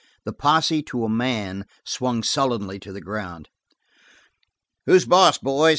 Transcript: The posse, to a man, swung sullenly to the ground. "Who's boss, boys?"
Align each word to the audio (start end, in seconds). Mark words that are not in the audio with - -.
The 0.25 0.33
posse, 0.33 0.81
to 0.81 1.05
a 1.05 1.09
man, 1.09 1.67
swung 1.85 2.23
sullenly 2.23 2.79
to 2.79 2.91
the 2.91 3.01
ground. 3.01 3.49
"Who's 4.87 5.05
boss, 5.05 5.37
boys?" 5.37 5.69